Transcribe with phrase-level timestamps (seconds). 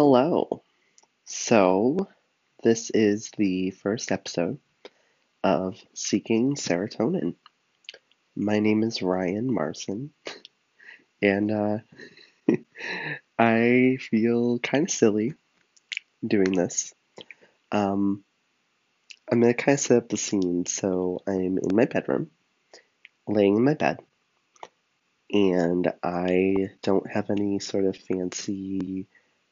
[0.00, 0.62] Hello.
[1.24, 2.06] So,
[2.62, 4.60] this is the first episode
[5.42, 7.34] of Seeking Serotonin.
[8.36, 10.10] My name is Ryan Marson,
[11.20, 11.78] and uh,
[13.40, 15.34] I feel kind of silly
[16.24, 16.94] doing this.
[17.72, 18.22] Um,
[19.32, 20.64] I'm going to kind of set up the scene.
[20.66, 22.30] So, I'm in my bedroom,
[23.26, 23.98] laying in my bed,
[25.32, 29.08] and I don't have any sort of fancy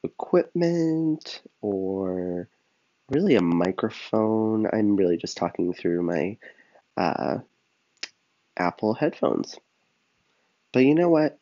[0.07, 2.49] equipment or
[3.09, 4.67] really a microphone.
[4.71, 6.37] I'm really just talking through my
[6.95, 7.39] uh,
[8.57, 9.57] Apple headphones.
[10.73, 11.39] But you know what?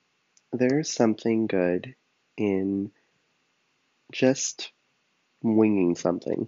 [0.53, 1.95] There's something good
[2.37, 2.91] in
[4.11, 4.71] just
[5.41, 6.47] winging something.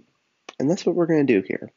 [0.59, 1.71] And that's what we're going to do here.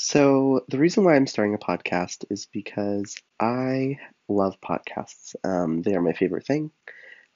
[0.00, 3.98] So, the reason why I'm starting a podcast is because I
[4.28, 5.34] love podcasts.
[5.42, 6.70] Um, they are my favorite thing.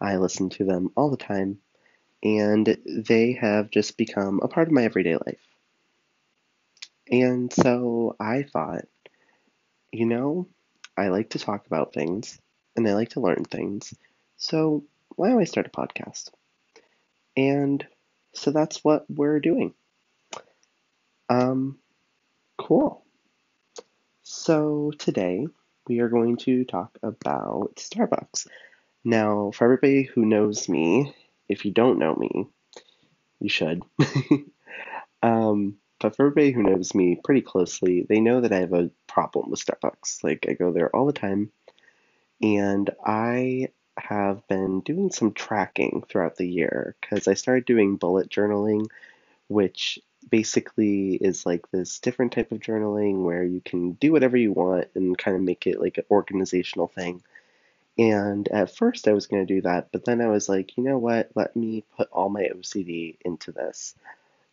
[0.01, 1.59] I listen to them all the time
[2.23, 5.41] and they have just become a part of my everyday life.
[7.11, 8.87] And so I thought,
[9.91, 10.48] you know,
[10.97, 12.41] I like to talk about things
[12.77, 13.93] and I like to learn things.
[14.37, 14.84] So
[15.17, 16.31] why don't I start a podcast?
[17.37, 17.87] And
[18.33, 19.75] so that's what we're doing.
[21.28, 21.78] Um,
[22.59, 23.05] cool.
[24.23, 25.47] So today
[25.89, 28.47] we are going to talk about Starbucks.
[29.05, 31.15] Now, for everybody who knows me,
[31.48, 32.48] if you don't know me,
[33.41, 33.83] you should.
[35.23, 38.91] um, but for everybody who knows me pretty closely, they know that I have a
[39.07, 40.25] problem with Starbucks.
[40.25, 41.53] Like, I go there all the time,
[42.41, 43.69] and I
[43.99, 48.87] have been doing some tracking throughout the year because I started doing bullet journaling,
[49.49, 54.53] which basically is like this different type of journaling where you can do whatever you
[54.53, 57.23] want and kind of make it like an organizational thing.
[57.98, 60.83] And at first I was going to do that, but then I was like, you
[60.83, 61.31] know what?
[61.34, 63.94] Let me put all my OCD into this.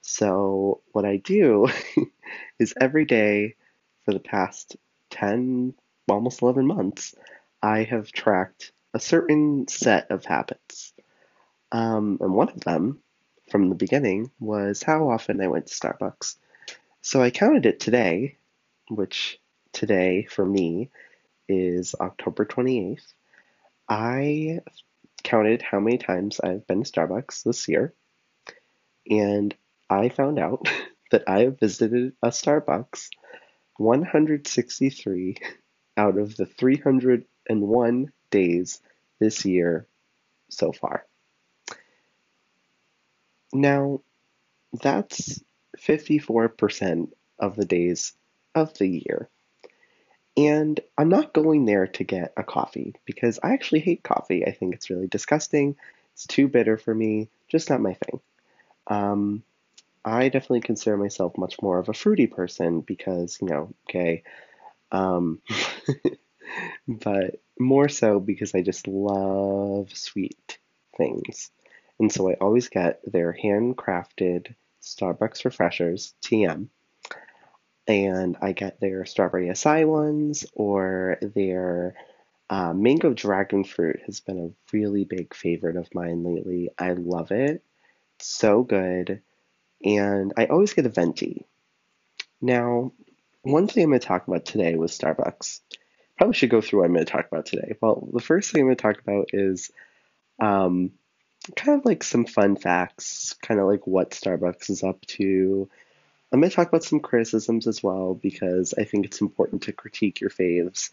[0.01, 1.67] So what I do
[2.59, 3.55] is every day
[4.03, 4.75] for the past
[5.11, 5.73] 10,
[6.09, 7.15] almost 11 months,
[7.61, 10.93] I have tracked a certain set of habits.
[11.71, 12.99] Um, and one of them
[13.49, 16.35] from the beginning was how often I went to Starbucks.
[17.01, 18.37] So I counted it today,
[18.89, 19.39] which
[19.71, 20.89] today for me
[21.47, 23.13] is October 28th.
[23.89, 24.59] I
[25.23, 27.93] counted how many times I've been to Starbucks this year,
[29.09, 29.55] and
[29.89, 30.69] I found out
[31.11, 33.09] that I have visited a Starbucks
[33.77, 35.37] 163
[35.97, 38.81] out of the 301 days
[39.19, 39.87] this year
[40.49, 41.05] so far.
[43.51, 44.01] Now,
[44.71, 45.41] that's
[45.79, 48.13] 54% of the days
[48.53, 49.29] of the year.
[50.39, 54.45] And I'm not going there to get a coffee because I actually hate coffee.
[54.45, 55.75] I think it's really disgusting.
[56.13, 58.21] It's too bitter for me, just not my thing.
[58.87, 59.43] Um,
[60.05, 64.23] I definitely consider myself much more of a fruity person because, you know, okay.
[64.93, 65.41] Um,
[66.87, 70.57] but more so because I just love sweet
[70.95, 71.51] things.
[71.99, 76.69] And so I always get their handcrafted Starbucks refreshers, TM
[77.89, 81.95] and I get their strawberry acai ones or their
[82.47, 86.69] uh, mango dragon fruit has been a really big favorite of mine lately.
[86.77, 87.63] I love it.
[88.19, 89.21] So good.
[89.83, 91.47] And I always get a venti.
[92.39, 92.91] Now,
[93.41, 95.61] one thing I'm going to talk about today was Starbucks.
[96.15, 97.75] Probably should go through what I'm going to talk about today.
[97.81, 99.71] Well, the first thing I'm going to talk about is
[100.39, 100.91] um,
[101.55, 105.69] kind of like some fun facts, kind of like what Starbucks is up to,
[106.31, 109.73] I'm going to talk about some criticisms as well because I think it's important to
[109.73, 110.91] critique your faves,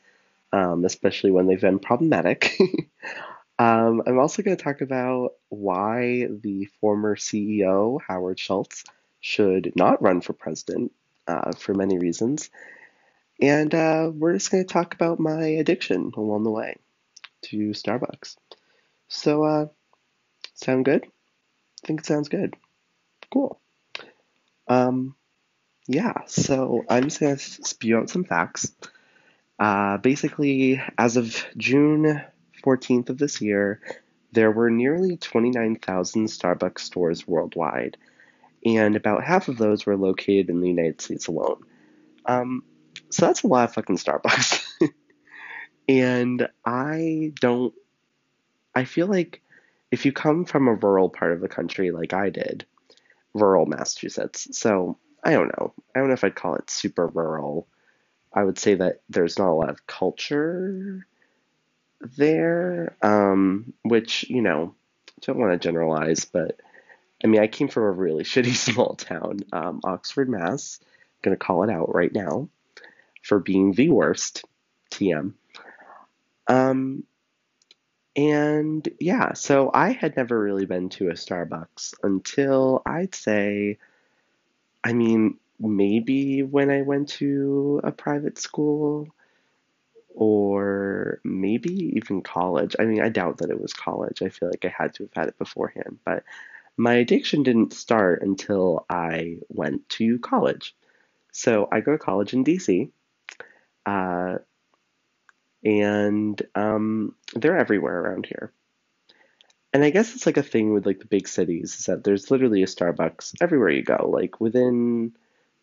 [0.53, 2.59] um, especially when they've been problematic.
[3.59, 8.85] um, I'm also going to talk about why the former CEO, Howard Schultz,
[9.21, 10.93] should not run for president
[11.27, 12.49] uh, for many reasons.
[13.41, 16.77] And uh, we're just going to talk about my addiction along the way
[17.43, 18.37] to Starbucks.
[19.09, 19.67] So, uh,
[20.55, 21.05] sound good?
[21.05, 22.55] I think it sounds good.
[23.31, 23.61] Cool.
[24.69, 25.15] Um,
[25.89, 28.73] yeah, so I'm just going to spew out some facts.
[29.59, 32.23] Uh, basically, as of June
[32.65, 33.81] 14th of this year,
[34.33, 37.97] there were nearly 29,000 Starbucks stores worldwide,
[38.65, 41.63] and about half of those were located in the United States alone.
[42.27, 42.65] Um,
[43.11, 44.65] so that's a lot of fucking Starbucks.
[45.89, 47.73] and I don't,
[48.75, 49.41] I feel like
[49.93, 52.67] if you come from a rural part of the country like I did,
[53.33, 55.75] rural Massachusetts, so I don't know.
[55.95, 57.67] I don't know if I'd call it super rural.
[58.33, 61.07] I would say that there's not a lot of culture
[62.01, 64.75] there, um, which, you know,
[65.23, 66.61] don't want to generalize, but
[67.25, 70.79] I mean, I came from a really shitty small town, um, Oxford, Mass.
[70.83, 70.87] I'm
[71.23, 72.49] gonna call it out right now
[73.23, 74.45] for being the worst.
[74.91, 75.35] TM.
[76.47, 77.05] Um,
[78.15, 83.79] and yeah, so I had never really been to a Starbucks until I'd say,
[84.87, 89.09] I mean, maybe when I went to a private school
[90.15, 92.77] or maybe even college.
[92.79, 94.23] I mean, I doubt that it was college.
[94.23, 96.23] I feel like I had to have had it beforehand, but
[96.77, 100.73] my addiction didn't start until I went to college.
[101.33, 102.91] So I go to college in DC.
[103.85, 104.37] Uh,
[105.65, 108.53] and um, they're everywhere around here.
[109.77, 112.31] And I guess it's like a thing with like the big cities is that there's
[112.31, 114.09] literally a Starbucks everywhere you go.
[114.11, 115.13] Like within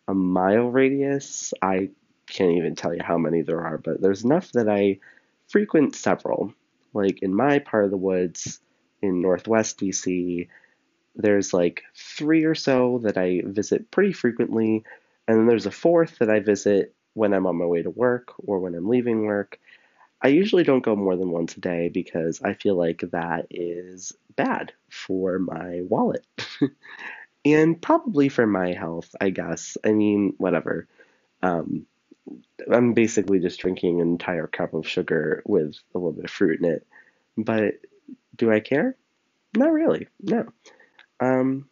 [0.06, 1.90] a mile radius, I
[2.28, 5.00] can't even tell you how many there are, but there's enough that I
[5.48, 6.54] frequent several.
[6.92, 8.60] Like in my part of the woods
[9.02, 10.46] in Northwest DC,
[11.16, 14.84] there's like three or so that I visit pretty frequently,
[15.26, 18.32] and then there's a fourth that I visit when I'm on my way to work
[18.38, 19.58] or when I'm leaving work.
[20.24, 24.14] I usually don't go more than once a day because I feel like that is
[24.36, 26.26] bad for my wallet
[27.44, 29.76] and probably for my health, I guess.
[29.84, 30.88] I mean, whatever.
[31.42, 31.84] Um,
[32.72, 36.58] I'm basically just drinking an entire cup of sugar with a little bit of fruit
[36.58, 36.86] in it.
[37.36, 37.74] But
[38.34, 38.96] do I care?
[39.54, 40.08] Not really.
[40.22, 40.46] No.
[41.20, 41.68] Um,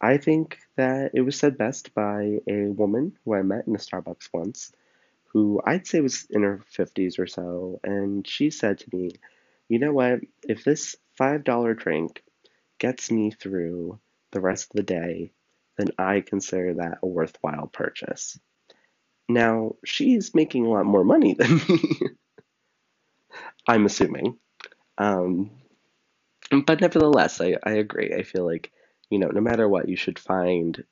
[0.00, 3.78] I think that it was said best by a woman who I met in a
[3.78, 4.70] Starbucks once
[5.32, 9.10] who I'd say was in her 50s or so, and she said to me,
[9.68, 10.20] You know what?
[10.42, 12.22] If this $5 drink
[12.78, 13.98] gets me through
[14.32, 15.32] the rest of the day,
[15.76, 18.38] then I consider that a worthwhile purchase.
[19.28, 22.00] Now, she's making a lot more money than me.
[23.66, 24.38] I'm assuming.
[24.98, 25.50] Um,
[26.64, 28.14] but nevertheless, I, I agree.
[28.14, 28.70] I feel like,
[29.10, 30.84] you know, no matter what, you should find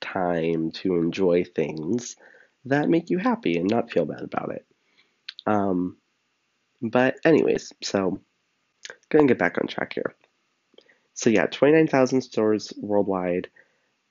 [0.00, 2.16] time to enjoy things
[2.64, 4.66] that make you happy and not feel bad about it.
[5.46, 5.96] Um,
[6.82, 8.20] but, anyways, so
[9.10, 10.14] gonna get back on track here.
[11.14, 13.48] So, yeah, 29,000 stores worldwide.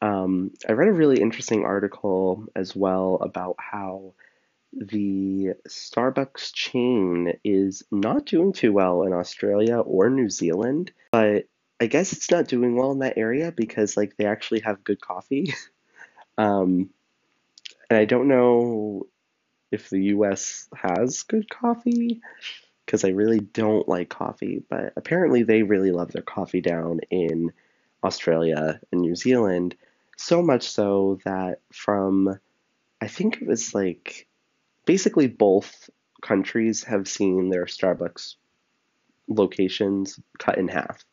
[0.02, 4.14] Um, I read a really interesting article as well about how
[4.74, 11.46] the Starbucks chain is not doing too well in Australia or New Zealand, but
[11.80, 15.00] I guess it's not doing well in that area because like they actually have good
[15.02, 15.54] coffee.
[16.38, 16.90] um,
[17.90, 19.08] and I don't know
[19.72, 22.22] if the US has good coffee
[22.86, 27.52] because I really don't like coffee, but apparently they really love their coffee down in
[28.04, 29.76] Australia and New Zealand.
[30.18, 32.40] So much so that from,
[33.02, 34.28] I think it was like
[34.86, 35.90] basically both
[36.22, 38.36] countries have seen their Starbucks
[39.28, 41.04] locations cut in half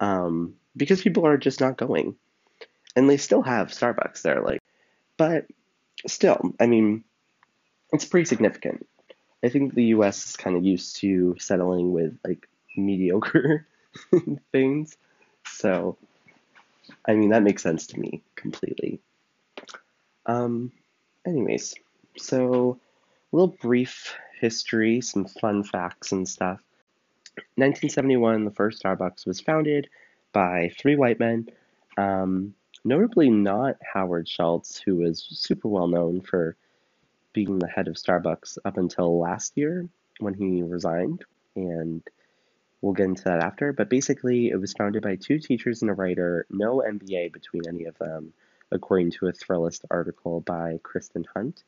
[0.00, 2.16] um, because people are just not going.
[2.94, 4.62] And they still have Starbucks there, like,
[5.18, 5.46] but
[6.06, 7.04] still, I mean,
[7.92, 8.86] it's pretty significant.
[9.44, 10.24] I think the U.S.
[10.26, 13.66] is kind of used to settling with like mediocre
[14.52, 14.96] things,
[15.46, 15.96] so
[17.06, 19.00] I mean that makes sense to me completely.
[20.26, 20.72] Um,
[21.26, 21.74] anyways,
[22.16, 22.80] so
[23.32, 26.60] a little brief history, some fun facts and stuff.
[27.56, 29.88] 1971, the first Starbucks was founded
[30.32, 31.48] by three white men.
[31.96, 32.54] Um,
[32.86, 36.56] Notably, not Howard Schultz, who was super well known for
[37.32, 39.88] being the head of Starbucks up until last year
[40.20, 41.24] when he resigned,
[41.56, 42.00] and
[42.80, 43.72] we'll get into that after.
[43.72, 47.86] But basically, it was founded by two teachers and a writer, no MBA between any
[47.86, 48.32] of them,
[48.70, 51.64] according to a Thrillist article by Kristen Hunt.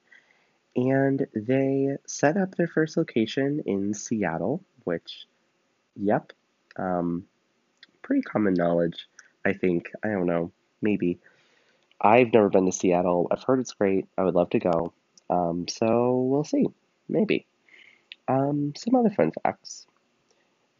[0.76, 5.26] And they set up their first location in Seattle, which,
[5.96, 6.32] yep,
[6.76, 7.24] um,
[8.02, 9.08] pretty common knowledge,
[9.44, 9.90] I think.
[10.04, 11.18] I don't know maybe.
[12.00, 13.28] I've never been to Seattle.
[13.30, 14.06] I've heard it's great.
[14.16, 14.92] I would love to go.
[15.28, 16.66] Um, so we'll see.
[17.08, 17.46] Maybe.
[18.28, 19.86] Um, some other fun facts.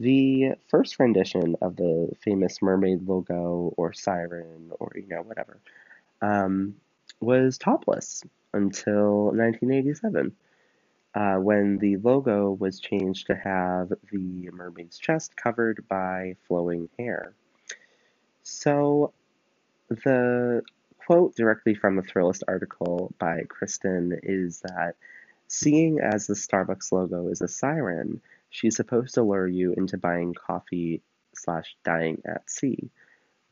[0.00, 5.58] The first rendition of the famous mermaid logo or siren or, you know, whatever,
[6.22, 6.76] um,
[7.20, 10.36] was topless until 1987.
[11.14, 17.32] Uh, when the logo was changed to have the mermaid's chest covered by flowing hair.
[18.44, 19.12] So
[19.88, 20.62] the
[21.06, 24.94] quote directly from the Thrillist article by Kristen is that
[25.46, 30.34] seeing as the Starbucks logo is a siren, she's supposed to lure you into buying
[30.34, 31.02] coffee
[31.34, 32.90] slash dying at sea.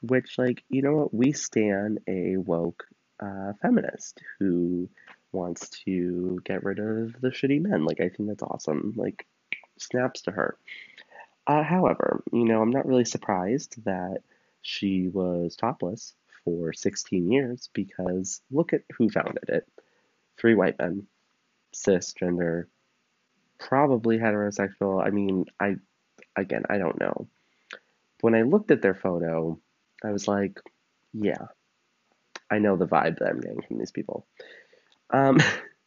[0.02, 1.14] Which, like, you know what?
[1.14, 2.84] We stand a woke
[3.18, 4.88] uh, feminist who
[5.32, 7.84] wants to get rid of the shitty men.
[7.84, 8.92] Like, I think that's awesome.
[8.96, 9.26] Like,
[9.78, 10.58] snaps to her.
[11.46, 14.18] Uh, however, you know, I'm not really surprised that
[14.60, 16.14] she was topless
[16.46, 19.68] for 16 years because look at who founded it.
[20.38, 21.06] Three white men,
[21.74, 22.66] cisgender,
[23.58, 25.04] probably heterosexual.
[25.04, 25.76] I mean, I
[26.36, 27.28] again, I don't know.
[28.20, 29.58] When I looked at their photo,
[30.04, 30.60] I was like,
[31.12, 31.46] yeah,
[32.50, 34.26] I know the vibe that I'm getting from these people.
[35.10, 35.38] Um,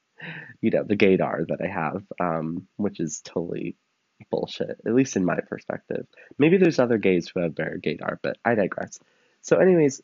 [0.61, 3.77] you know, the gaydar that I have, um, which is totally
[4.29, 6.05] bullshit, at least in my perspective.
[6.37, 8.99] Maybe there's other gays who have better gaydar, but I digress.
[9.41, 10.01] So, anyways,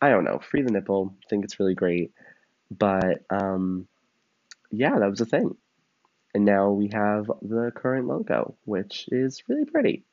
[0.00, 0.38] I don't know.
[0.38, 1.14] Free the nipple.
[1.28, 2.12] think it's really great.
[2.70, 3.86] But um,
[4.70, 5.56] yeah, that was a thing.
[6.34, 10.04] And now we have the current logo, which is really pretty.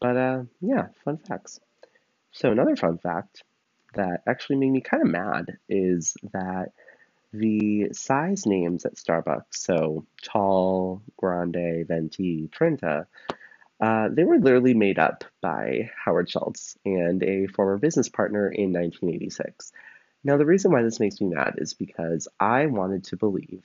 [0.00, 1.60] But uh, yeah, fun facts.
[2.32, 3.42] So, another fun fact
[3.94, 6.72] that actually made me kind of mad is that
[7.32, 13.06] the size names at Starbucks, so tall, grande, venti, trenta,
[13.80, 18.72] uh, they were literally made up by Howard Schultz and a former business partner in
[18.72, 19.72] 1986.
[20.24, 23.62] Now, the reason why this makes me mad is because I wanted to believe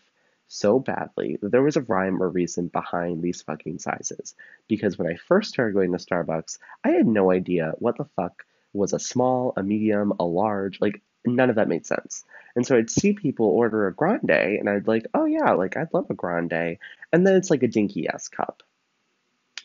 [0.48, 4.36] so badly that there was a rhyme or reason behind these fucking sizes.
[4.68, 8.44] Because when I first started going to Starbucks, I had no idea what the fuck
[8.74, 10.82] was a small, a medium, a large.
[10.82, 12.26] Like, none of that made sense.
[12.56, 15.94] And so I'd see people order a grande, and I'd like, oh yeah, like I'd
[15.94, 16.78] love a grande.
[17.14, 18.62] And then it's like a dinky S cup.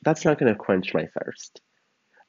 [0.06, 1.60] That's not going to quench my thirst.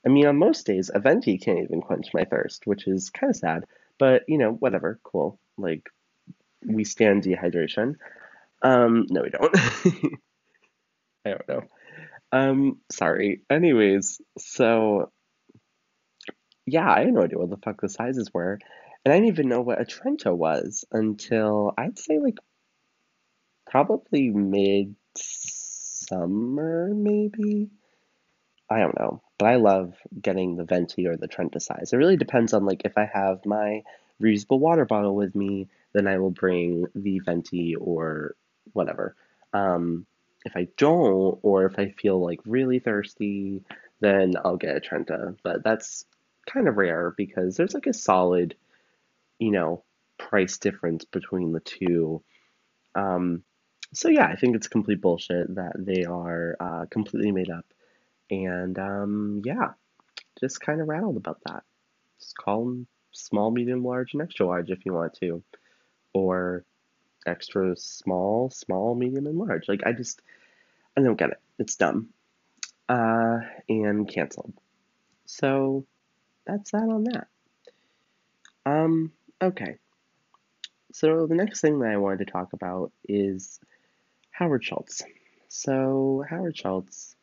[0.03, 3.29] I mean, on most days, a venti can't even quench my thirst, which is kind
[3.29, 3.65] of sad.
[3.99, 5.39] But you know, whatever, cool.
[5.59, 5.87] Like
[6.65, 7.97] we stand dehydration.
[8.63, 9.55] Um, no, we don't.
[11.23, 11.61] I don't know.
[12.31, 13.43] Um, sorry.
[13.47, 15.11] Anyways, so
[16.65, 18.57] yeah, I had no idea what the fuck the sizes were.
[19.05, 22.39] And I didn't even know what a Trenta was until I'd say like
[23.69, 24.95] probably mid
[26.07, 27.69] summer, maybe.
[28.69, 31.93] I don't know, but I love getting the venti or the Trenta size.
[31.93, 33.83] It really depends on like if I have my
[34.21, 38.35] reusable water bottle with me, then I will bring the venti or
[38.73, 39.15] whatever.
[39.53, 40.05] Um,
[40.43, 43.63] if I don't, or if I feel like really thirsty,
[44.01, 45.35] then I'll get a Trenta.
[45.43, 46.05] But that's
[46.45, 48.55] kind of rare because there's like a solid
[49.39, 49.83] you know,
[50.17, 52.23] price difference between the two.
[52.95, 53.43] Um,
[53.93, 57.65] so yeah, I think it's complete bullshit that they are uh, completely made up.
[58.29, 59.71] And um, yeah,
[60.39, 61.63] just kind of rattled about that.
[62.19, 65.43] Just call them small, medium, large, and extra large if you want to,
[66.13, 66.65] or
[67.25, 69.67] extra small, small, medium, and large.
[69.67, 70.21] Like I just,
[70.97, 71.39] I don't get it.
[71.59, 72.09] It's dumb.
[72.89, 74.53] Uh, and canceled.
[75.25, 75.85] So
[76.45, 77.27] that's that on that.
[78.65, 79.77] Um, Okay.
[80.93, 83.59] So the next thing that I wanted to talk about is
[84.37, 85.01] Howard Schultz.
[85.47, 87.15] So Howard Schultz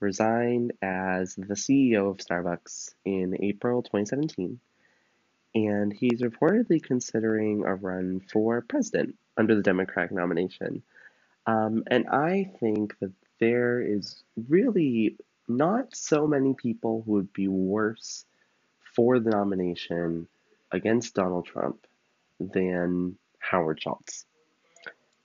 [0.00, 4.60] resigned as the CEO of Starbucks in April 2017,
[5.54, 10.82] and he's reportedly considering a run for president under the Democratic nomination.
[11.46, 15.16] Um, and I think that there is really
[15.48, 18.26] not so many people who would be worse
[18.94, 20.28] for the nomination
[20.70, 21.86] against Donald Trump
[22.38, 24.26] than Howard Schultz.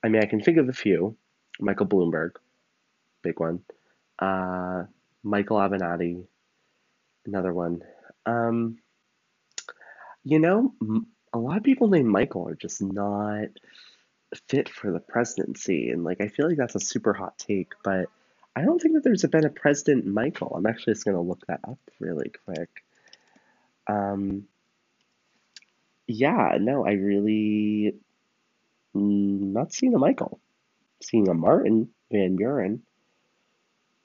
[0.02, 1.18] I mean, I can think of a few.
[1.60, 2.32] Michael Bloomberg,
[3.22, 3.62] big one.
[4.20, 4.84] Uh,
[5.24, 6.26] Michael Avenatti,
[7.26, 7.84] another one.
[8.26, 8.78] Um,
[10.24, 10.74] you know,
[11.34, 13.48] a lot of people named Michael are just not
[14.48, 15.90] fit for the presidency.
[15.90, 18.10] And like, I feel like that's a super hot take, but
[18.56, 20.54] I don't think that there's been a president Michael.
[20.56, 22.70] I'm actually just going to look that up really quick.
[23.88, 24.48] Um,
[26.08, 27.96] yeah, no, I really
[28.94, 30.40] not seen a Michael,
[31.04, 32.82] seeing a Martin Van Buren.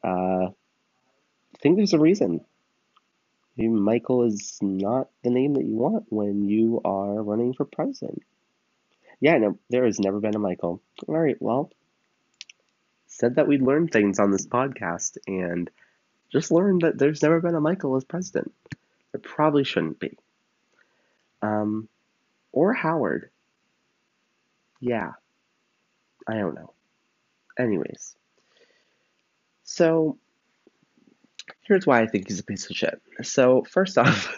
[0.03, 2.45] Uh, I think there's a reason.
[3.57, 8.23] Maybe Michael is not the name that you want when you are running for president.
[9.21, 10.81] Yeah, no, there has never been a Michael.
[11.09, 11.73] All right, well,
[13.09, 15.69] said that we'd learn things on this podcast and
[16.31, 18.53] just learned that there's never been a Michael as president.
[19.13, 20.17] There probably shouldn't be.
[21.43, 21.89] Um,
[22.53, 23.31] or Howard.
[24.81, 25.13] Yeah.
[26.27, 26.73] I don't know.
[27.59, 28.17] Anyways.
[29.65, 30.19] So,
[31.63, 33.01] here's why I think he's a piece of shit.
[33.23, 34.35] So, first off,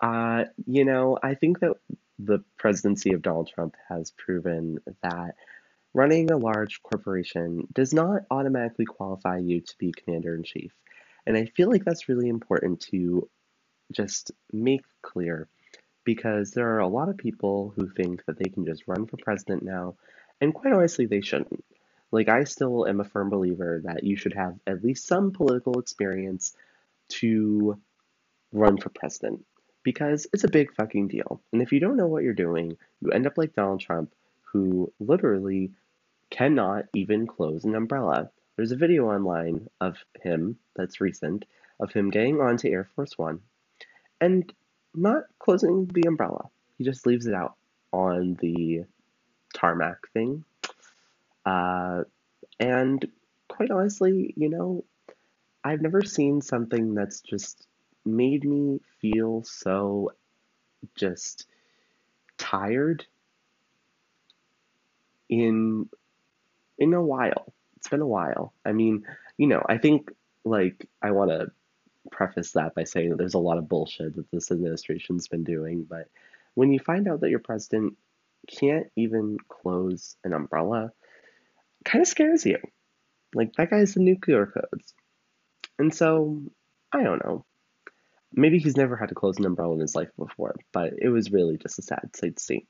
[0.00, 1.74] uh, you know, I think that
[2.18, 5.34] the presidency of Donald Trump has proven that
[5.94, 10.72] running a large corporation does not automatically qualify you to be commander in chief.
[11.26, 13.28] And I feel like that's really important to
[13.92, 15.48] just make clear
[16.04, 19.16] because there are a lot of people who think that they can just run for
[19.18, 19.96] president now,
[20.40, 21.64] and quite honestly, they shouldn't.
[22.10, 25.78] Like, I still am a firm believer that you should have at least some political
[25.78, 26.54] experience
[27.08, 27.78] to
[28.52, 29.44] run for president
[29.82, 31.40] because it's a big fucking deal.
[31.52, 34.12] And if you don't know what you're doing, you end up like Donald Trump,
[34.52, 35.70] who literally
[36.30, 38.30] cannot even close an umbrella.
[38.56, 41.44] There's a video online of him that's recent
[41.80, 43.40] of him getting onto Air Force One
[44.20, 44.52] and
[44.94, 46.48] not closing the umbrella.
[46.76, 47.54] He just leaves it out
[47.92, 48.84] on the
[49.54, 50.44] tarmac thing.
[51.48, 52.04] Uh,
[52.60, 53.08] and
[53.48, 54.84] quite honestly, you know,
[55.64, 57.66] I've never seen something that's just
[58.04, 60.12] made me feel so
[60.94, 61.46] just
[62.36, 63.06] tired
[65.28, 65.88] in
[66.78, 67.52] in a while.
[67.76, 68.52] It's been a while.
[68.64, 69.06] I mean,
[69.38, 70.10] you know, I think
[70.44, 71.50] like I want to
[72.10, 75.84] preface that by saying that there's a lot of bullshit that this administration's been doing,
[75.88, 76.08] but
[76.54, 77.96] when you find out that your president
[78.46, 80.92] can't even close an umbrella,
[81.84, 82.58] kind of scares you.
[83.34, 84.94] Like that guy's the nuclear codes.
[85.78, 86.42] And so,
[86.92, 87.44] I don't know.
[88.32, 91.32] Maybe he's never had to close an umbrella in his life before, but it was
[91.32, 92.66] really just a sad sight to see.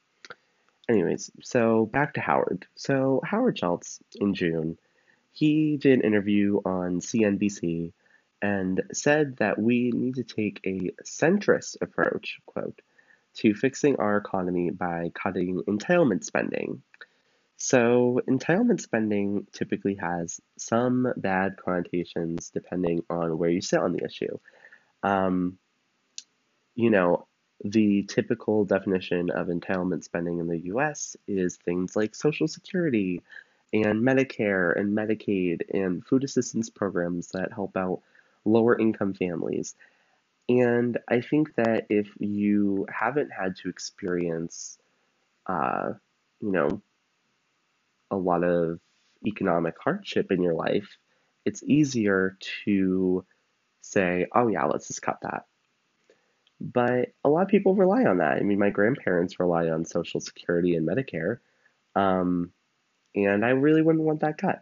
[0.88, 2.66] Anyways, so back to Howard.
[2.76, 4.78] So Howard Schultz in June,
[5.32, 7.92] he did an interview on CNBC
[8.40, 12.80] and said that we need to take a centrist approach, quote,
[13.34, 16.82] to fixing our economy by cutting entitlement spending.
[17.60, 24.04] So, entitlement spending typically has some bad connotations depending on where you sit on the
[24.04, 24.38] issue.
[25.02, 25.58] Um,
[26.76, 27.26] you know,
[27.64, 33.22] the typical definition of entitlement spending in the US is things like Social Security
[33.72, 38.02] and Medicare and Medicaid and food assistance programs that help out
[38.44, 39.74] lower income families.
[40.48, 44.78] And I think that if you haven't had to experience,
[45.48, 45.94] uh,
[46.40, 46.80] you know,
[48.10, 48.80] a lot of
[49.26, 50.96] economic hardship in your life,
[51.44, 53.25] it's easier to
[53.80, 55.44] say, oh, yeah, let's just cut that.
[56.60, 58.38] But a lot of people rely on that.
[58.38, 61.38] I mean, my grandparents rely on Social Security and Medicare,
[61.94, 62.52] um,
[63.14, 64.60] and I really wouldn't want that cut.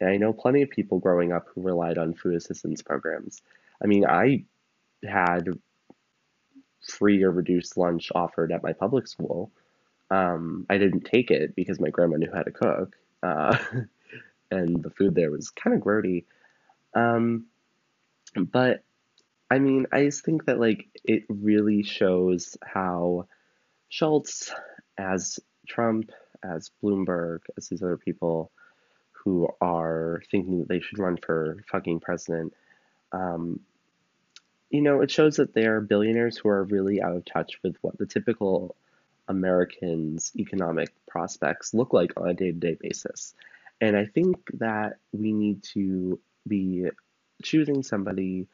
[0.00, 3.42] And I know plenty of people growing up who relied on food assistance programs.
[3.82, 4.44] I mean, I
[5.06, 5.48] had
[6.86, 9.52] free or reduced lunch offered at my public school.
[10.10, 13.56] Um, I didn't take it because my grandma knew how to cook, uh,
[14.50, 16.24] and the food there was kind of grody.
[16.94, 17.46] Um,
[18.34, 18.82] but
[19.50, 23.26] I mean, I just think that like it really shows how
[23.88, 24.52] Schultz,
[24.96, 26.10] as Trump,
[26.42, 28.50] as Bloomberg, as these other people
[29.12, 32.54] who are thinking that they should run for fucking president,
[33.12, 33.60] um,
[34.70, 37.98] you know, it shows that they're billionaires who are really out of touch with what
[37.98, 38.76] the typical
[39.30, 43.34] Americans' economic prospects look like on a day to day basis.
[43.80, 46.88] And I think that we need to be
[47.42, 48.48] choosing somebody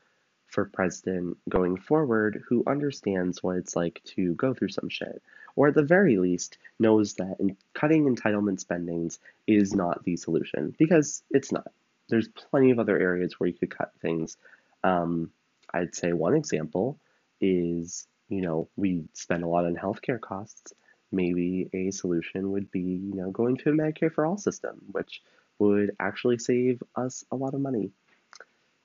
[0.47, 5.23] for president going forward who understands what it's like to go through some shit,
[5.57, 7.39] or at the very least knows that
[7.75, 11.73] cutting entitlement spendings is not the solution because it's not.
[12.09, 14.37] There's plenty of other areas where you could cut things.
[14.85, 15.31] Um,
[15.73, 16.99] I'd say one example
[17.41, 20.73] is you know we spend a lot on healthcare costs.
[21.13, 25.23] Maybe a solution would be you know going to a Medicare for all system, which
[25.59, 27.91] would actually save us a lot of money.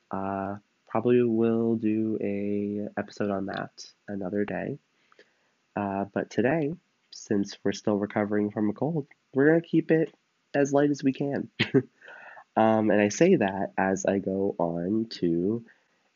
[0.10, 0.56] Uh,
[0.88, 3.71] probably will do a episode on that
[4.08, 4.77] another day.
[5.75, 6.73] Uh, but today,
[7.12, 10.13] since we're still recovering from a cold, we're gonna keep it
[10.54, 11.49] as light as we can.
[12.56, 15.63] um, and I say that as I go on to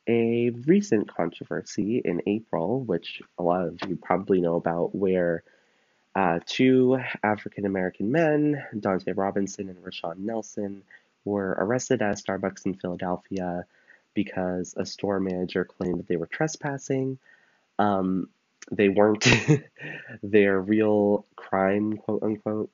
[0.08, 5.44] a recent controversy in April, which a lot of you probably know about, where
[6.16, 10.84] uh, two African American men, Donte Robinson and Rashon Nelson,
[11.26, 13.66] were arrested at Starbucks in Philadelphia
[14.14, 17.18] because a store manager claimed that they were trespassing.
[17.80, 18.30] Um,
[18.72, 19.28] they weren't.
[20.24, 22.70] their real crime, quote unquote,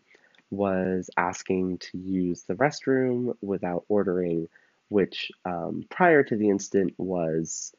[0.50, 4.48] was asking to use the restroom without ordering,
[4.91, 7.73] which um, prior to the incident was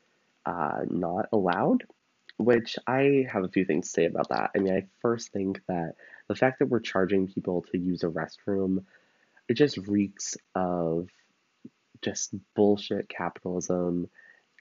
[0.46, 1.84] uh, not allowed.
[2.38, 4.50] Which I have a few things to say about that.
[4.56, 5.94] I mean, I first think that
[6.26, 8.84] the fact that we're charging people to use a restroom,
[9.48, 11.08] it just reeks of
[12.00, 14.08] just bullshit capitalism.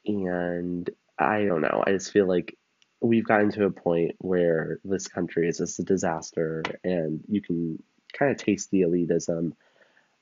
[0.05, 1.83] And I don't know.
[1.87, 2.57] I just feel like
[2.99, 7.81] we've gotten to a point where this country is just a disaster, and you can
[8.13, 9.53] kind of taste the elitism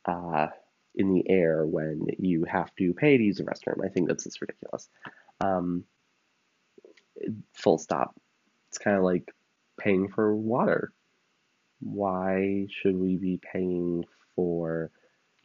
[0.05, 0.47] uh,
[0.99, 3.83] in the air when you have to pay to use a restroom.
[3.85, 4.89] I think that's just ridiculous.
[5.41, 5.85] Um,
[7.53, 8.15] full stop.
[8.67, 9.33] It's kind of like
[9.79, 10.93] paying for water.
[11.79, 14.91] Why should we be paying for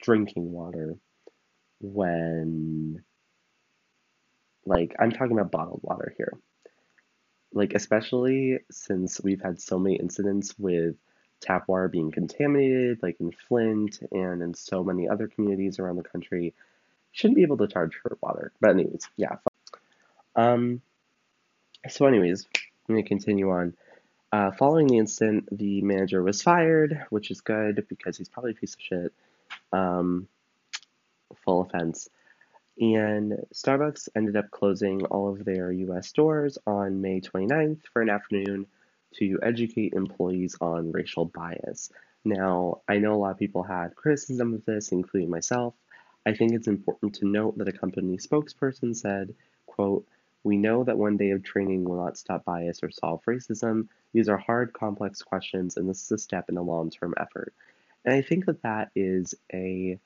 [0.02, 0.96] drinking water
[1.80, 3.04] when
[4.66, 6.38] Like, I'm talking about bottled water here.
[7.52, 10.96] Like, especially since we've had so many incidents with
[11.40, 16.02] tap water being contaminated, like in Flint and in so many other communities around the
[16.02, 16.54] country,
[17.12, 18.52] shouldn't be able to charge for water.
[18.60, 19.36] But anyways, yeah.
[20.36, 20.80] Um.
[21.88, 22.46] So, anyways,
[22.88, 23.74] I'm gonna continue on.
[24.32, 28.54] Uh, following the incident, the manager was fired, which is good because he's probably a
[28.54, 29.12] piece of shit.
[29.72, 30.26] Um,
[31.44, 32.08] full offense.
[32.80, 38.10] And Starbucks ended up closing all of their US stores on May 29th for an
[38.10, 38.66] afternoon
[39.18, 41.90] to educate employees on racial bias.
[42.24, 45.74] Now, I know a lot of people had criticism of this, including myself.
[46.26, 49.34] I think it's important to note that a company spokesperson said,
[49.66, 50.06] quote,
[50.42, 53.88] we know that one day of training will not stop bias or solve racism.
[54.12, 57.54] These are hard, complex questions, and this is a step in a long term effort.
[58.04, 59.98] And I think that that is a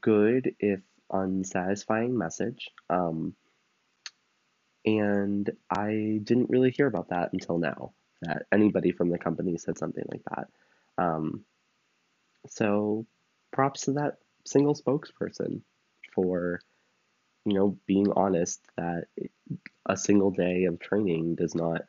[0.00, 2.70] good, if unsatisfying, message.
[2.90, 3.34] Um,
[4.84, 7.92] and I didn't really hear about that until now,
[8.22, 10.48] that anybody from the company said something like that.
[11.02, 11.44] Um,
[12.48, 13.06] so
[13.52, 15.62] props to that single spokesperson
[16.14, 16.60] for,
[17.44, 19.04] you know, being honest that
[19.86, 21.82] a single day of training does not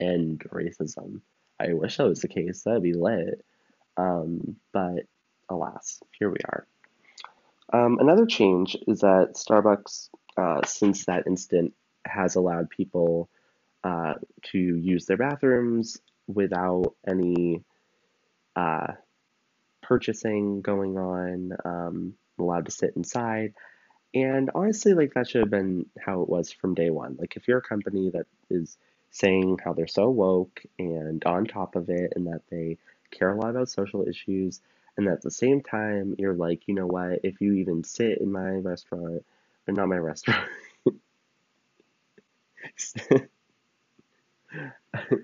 [0.00, 1.20] end racism.
[1.58, 2.62] I wish that was the case.
[2.62, 3.44] That'd be lit.
[3.96, 5.06] Um, but
[5.48, 6.66] alas, here we are.
[7.72, 13.28] Um, another change is that Starbucks, uh, since that incident, has allowed people
[13.82, 17.62] uh, to use their bathrooms without any
[18.56, 18.92] uh,
[19.82, 23.54] purchasing going on, um, allowed to sit inside.
[24.14, 27.16] And honestly, like that should have been how it was from day one.
[27.18, 28.78] Like if you're a company that is
[29.10, 32.78] saying how they're so woke and on top of it and that they
[33.10, 34.60] care a lot about social issues,
[34.96, 38.30] and at the same time, you're like, you know what, if you even sit in
[38.30, 39.24] my restaurant,
[39.66, 40.48] or not my restaurant,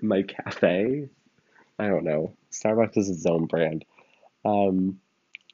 [0.01, 1.09] my cafe,
[1.79, 2.33] I don't know.
[2.51, 3.85] Starbucks is its own brand.
[4.45, 4.99] Um,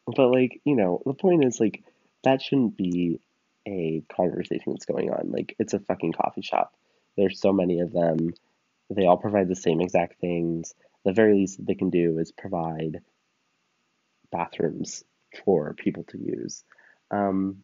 [0.06, 1.84] but like, you know, the point is like
[2.24, 3.20] that shouldn't be
[3.68, 5.32] a conversation that's going on.
[5.32, 6.74] Like it's a fucking coffee shop.
[7.18, 8.34] There's so many of them.
[8.90, 10.74] They all provide the same exact things.
[11.04, 13.02] The very least that they can do is provide
[14.32, 15.04] bathrooms
[15.46, 16.64] for people to use.
[17.12, 17.64] Um,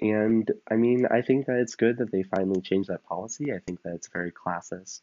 [0.00, 3.52] and I mean, I think that it's good that they finally changed that policy.
[3.52, 5.00] I think that it's very classist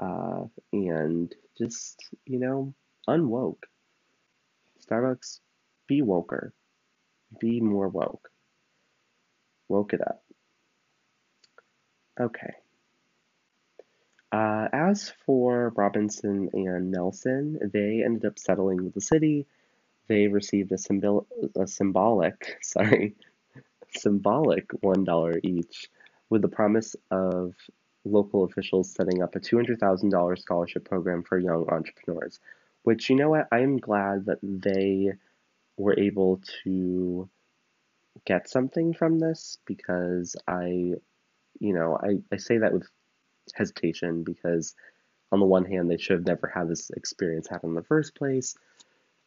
[0.00, 2.74] uh, and just, you know,
[3.08, 3.64] unwoke.
[4.86, 5.40] Starbucks,
[5.86, 6.52] be woker.
[7.40, 8.30] Be more woke.
[9.68, 10.22] Woke it up.
[12.20, 12.54] Okay.
[14.30, 19.46] Uh, as for Robinson and Nelson, they ended up settling with the city.
[20.06, 23.14] They received a, symbol- a symbolic, sorry,
[23.96, 25.88] symbolic $1 each,
[26.30, 27.54] with the promise of
[28.04, 32.38] local officials setting up a $200,000 scholarship program for young entrepreneurs.
[32.82, 35.12] Which, you know what, I am glad that they
[35.76, 37.28] were able to
[38.24, 40.94] get something from this because I,
[41.60, 42.88] you know, I, I say that with
[43.54, 44.74] hesitation because,
[45.30, 48.14] on the one hand, they should have never had this experience happen in the first
[48.14, 48.56] place.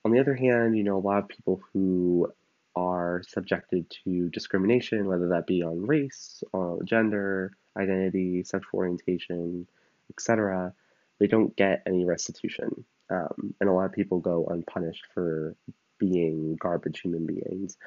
[0.03, 2.31] On the other hand, you know, a lot of people who
[2.75, 9.67] are subjected to discrimination, whether that be on race, or gender, identity, sexual orientation,
[10.09, 10.73] etc.,
[11.19, 12.85] they don't get any restitution.
[13.09, 15.55] Um, and a lot of people go unpunished for
[15.99, 17.77] being garbage human beings.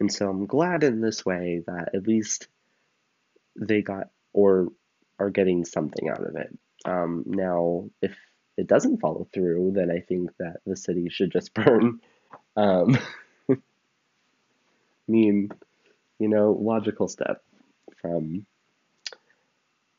[0.00, 2.48] And so I'm glad in this way that at least
[3.56, 4.68] they got or
[5.18, 6.58] are getting something out of it.
[6.84, 8.16] Um, now, if
[8.56, 12.00] it doesn't follow through, then I think that the city should just burn.
[12.56, 12.98] Um,
[15.12, 15.50] mean,
[16.18, 17.42] you know, logical step
[18.00, 18.46] from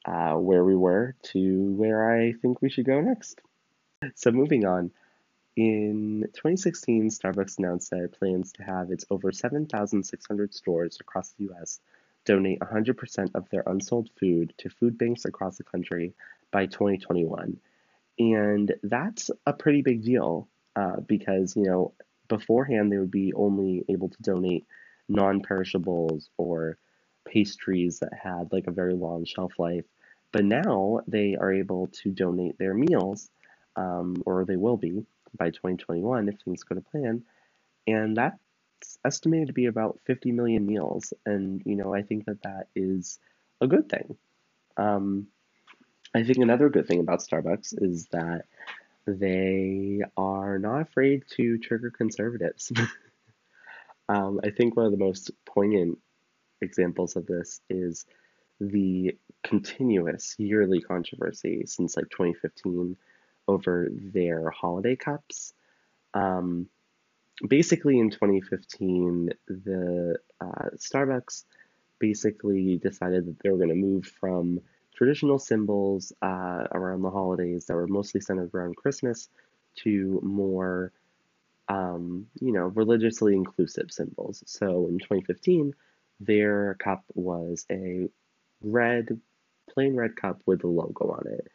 [0.06, 3.40] uh, where we were to where I think we should go next.
[4.16, 4.92] So, moving on.
[5.56, 11.50] In 2016, Starbucks announced that it plans to have its over 7,600 stores across the
[11.52, 11.80] US
[12.26, 16.14] donate 100% of their unsold food to food banks across the country
[16.52, 17.58] by 2021.
[18.20, 21.94] And that's a pretty big deal uh, because, you know,
[22.28, 24.66] beforehand they would be only able to donate
[25.10, 26.78] non perishables or
[27.26, 29.86] pastries that had like a very long shelf life.
[30.32, 33.30] But now they are able to donate their meals,
[33.76, 35.06] um, or they will be
[35.38, 37.24] by 2021 if things go to plan.
[37.86, 41.14] And that's estimated to be about 50 million meals.
[41.26, 43.20] And, you know, I think that that is
[43.62, 44.18] a good thing.
[44.78, 45.28] Um,
[46.16, 48.46] I think another good thing about Starbucks is that
[49.06, 52.72] they are not afraid to trigger conservatives.
[54.10, 55.98] um, I think one of the most poignant
[56.62, 58.06] examples of this is
[58.60, 62.96] the continuous yearly controversy since like 2015
[63.48, 65.54] over their holiday cups.
[66.14, 66.68] Um,
[67.48, 71.44] basically, in 2015, the uh, Starbucks
[72.00, 74.62] basically decided that they were going to move from
[74.96, 79.30] traditional symbols uh, around the holidays that were mostly centered around Christmas
[79.76, 80.92] to more,
[81.68, 84.44] um, you know, religiously inclusive symbols.
[84.46, 85.74] So in 2015,
[86.20, 88.10] their cup was a
[88.62, 89.20] red,
[89.70, 91.48] plain red cup with a logo on it.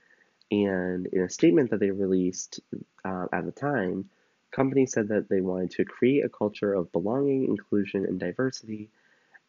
[0.51, 2.61] And in a statement that they released
[3.05, 4.09] uh, at the time,
[4.51, 8.89] company said that they wanted to create a culture of belonging, inclusion, and diversity,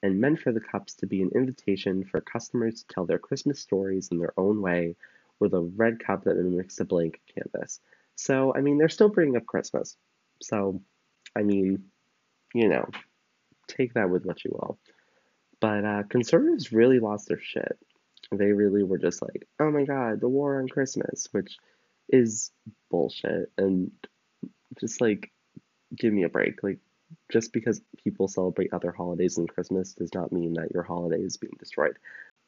[0.04, 3.60] and meant for the cups to be an invitation for customers to tell their Christmas
[3.60, 4.96] stories in their own way
[5.40, 7.80] with a red cup that mimics a blank canvas.
[8.16, 9.96] So, I mean, they're still bringing up Christmas.
[10.42, 10.82] So,
[11.36, 11.86] I mean,
[12.54, 12.88] you know,
[13.68, 14.80] take that with what you will.
[15.62, 17.78] But uh, conservatives really lost their shit.
[18.32, 21.58] They really were just like, oh my god, the war on Christmas, which
[22.10, 22.52] is
[22.90, 23.52] bullshit.
[23.58, 23.92] And
[24.80, 25.32] just like,
[25.96, 26.64] give me a break.
[26.64, 26.80] Like,
[27.32, 31.38] just because people celebrate other holidays than Christmas does not mean that your holiday is
[31.38, 31.98] being destroyed.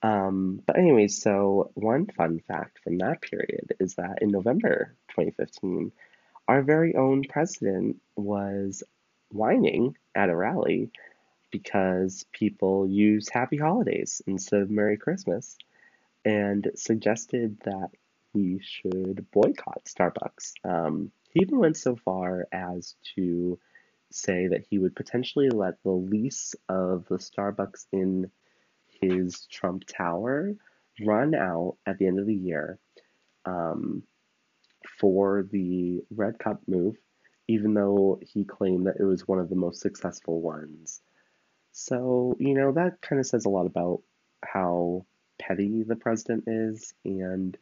[0.04, 5.92] Um, but anyways, so one fun fact from that period is that in November 2015,
[6.52, 8.84] our very own president was
[9.30, 10.92] whining at a rally
[11.50, 15.58] because people use Happy Holidays instead of Merry Christmas
[16.26, 17.92] and suggested that
[18.34, 20.52] we should boycott Starbucks.
[20.66, 23.58] Um, he even went so far as to
[24.12, 28.30] say that he would potentially let the lease of the Starbucks in
[29.00, 30.56] his Trump Tower
[31.00, 32.78] run out at the end of the year
[33.46, 34.04] um,
[35.02, 36.96] for the Red Cup move,
[37.48, 41.02] even though he claimed that it was one of the most successful ones.
[41.72, 44.04] So, you know, that kind of says a lot about
[44.46, 45.06] how
[45.40, 47.58] petty the president is, and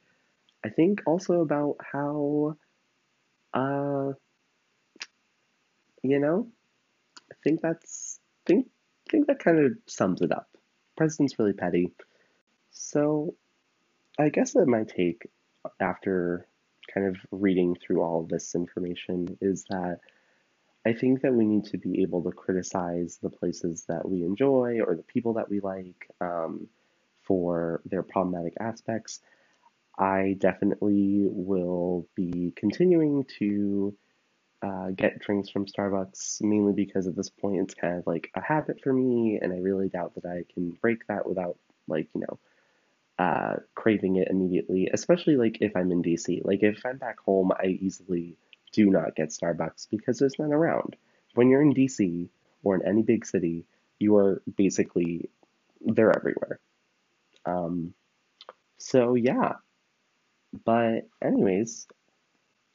[0.65, 2.57] I think also about how,
[3.53, 4.11] uh,
[6.03, 6.49] you know,
[7.31, 8.67] I think that's think
[9.09, 10.49] think that kind of sums it up.
[10.97, 11.93] President's really petty.
[12.71, 13.35] So,
[14.19, 15.29] I guess that my take
[15.79, 16.47] after
[16.93, 19.99] kind of reading through all this information is that
[20.85, 24.79] I think that we need to be able to criticize the places that we enjoy
[24.85, 26.67] or the people that we like um,
[27.23, 29.19] for their problematic aspects.
[29.97, 33.95] I definitely will be continuing to
[34.61, 38.41] uh, get drinks from Starbucks, mainly because at this point it's kind of like a
[38.41, 42.21] habit for me, and I really doubt that I can break that without, like, you
[42.21, 42.39] know,
[43.19, 46.43] uh, craving it immediately, especially like if I'm in DC.
[46.45, 48.37] Like, if I'm back home, I easily
[48.71, 50.95] do not get Starbucks because it's not around.
[51.35, 52.29] When you're in DC
[52.63, 53.65] or in any big city,
[53.99, 55.29] you are basically,
[55.81, 56.61] they're everywhere.
[57.45, 57.93] Um,
[58.77, 59.55] so, yeah.
[60.65, 61.87] But, anyways,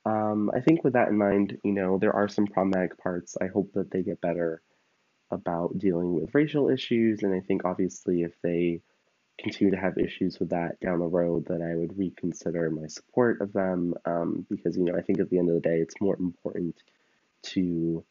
[0.04, 3.38] um, I think with that in mind, you know, there are some problematic parts.
[3.40, 4.60] I hope that they get better
[5.30, 8.82] about dealing with racial issues, and I think obviously if they
[9.38, 13.40] continue to have issues with that down the road, that I would reconsider my support
[13.40, 16.00] of them um, because, you know, I think at the end of the day, it's
[16.00, 16.76] more important
[17.42, 18.04] to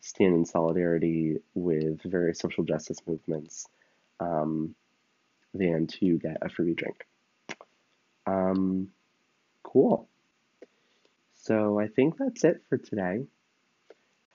[0.00, 3.66] stand in solidarity with various social justice movements
[4.20, 4.74] um,
[5.54, 7.06] than to get a free drink.
[8.26, 8.88] Um,
[9.62, 10.08] cool.
[11.34, 13.24] So I think that's it for today.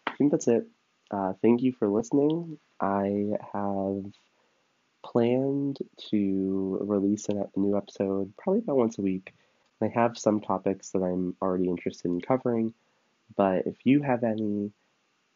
[0.07, 0.65] I think that's it.
[1.09, 2.57] Uh, thank you for listening.
[2.79, 4.05] I have
[5.03, 9.33] planned to release a new episode probably about once a week.
[9.81, 12.73] I have some topics that I'm already interested in covering,
[13.35, 14.71] but if you have any,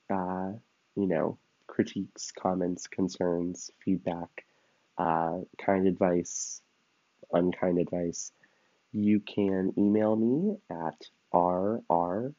[0.09, 0.51] uh,
[0.95, 4.45] you know, critiques, comments, concerns, feedback,
[4.97, 6.61] uh, kind advice,
[7.33, 8.31] unkind advice,
[8.91, 12.33] you can email me at rrmarsan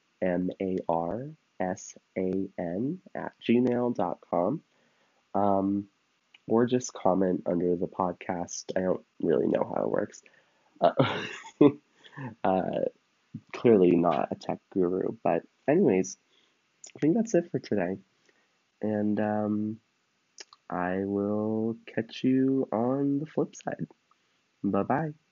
[3.14, 4.62] at gmail.com.
[5.34, 5.88] Um,
[6.46, 8.64] or just comment under the podcast.
[8.76, 10.22] I don't really know how it works.
[10.80, 10.92] Uh,
[12.44, 12.80] uh,
[13.52, 16.16] clearly not a tech guru, but anyways,
[16.96, 17.98] I think that's it for today.
[18.82, 19.76] And um,
[20.70, 23.86] I will catch you on the flip side.
[24.62, 25.25] Bye bye.